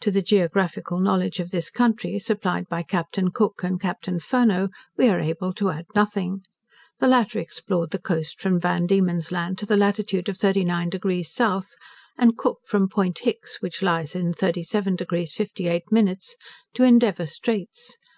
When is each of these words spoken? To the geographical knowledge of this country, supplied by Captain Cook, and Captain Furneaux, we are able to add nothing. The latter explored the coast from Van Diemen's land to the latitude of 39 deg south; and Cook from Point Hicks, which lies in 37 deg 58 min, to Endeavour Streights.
To 0.00 0.10
the 0.10 0.22
geographical 0.22 0.98
knowledge 1.00 1.38
of 1.38 1.50
this 1.50 1.68
country, 1.68 2.18
supplied 2.18 2.66
by 2.66 2.82
Captain 2.82 3.30
Cook, 3.30 3.62
and 3.62 3.78
Captain 3.78 4.18
Furneaux, 4.18 4.70
we 4.96 5.10
are 5.10 5.20
able 5.20 5.52
to 5.52 5.68
add 5.70 5.84
nothing. 5.94 6.42
The 6.98 7.08
latter 7.08 7.38
explored 7.40 7.90
the 7.90 7.98
coast 7.98 8.40
from 8.40 8.58
Van 8.58 8.86
Diemen's 8.86 9.30
land 9.30 9.58
to 9.58 9.66
the 9.66 9.76
latitude 9.76 10.30
of 10.30 10.38
39 10.38 10.88
deg 10.88 11.26
south; 11.26 11.74
and 12.16 12.38
Cook 12.38 12.60
from 12.64 12.88
Point 12.88 13.18
Hicks, 13.18 13.60
which 13.60 13.82
lies 13.82 14.14
in 14.14 14.32
37 14.32 14.96
deg 14.96 15.28
58 15.28 15.92
min, 15.92 16.14
to 16.72 16.82
Endeavour 16.82 17.26
Streights. 17.26 17.98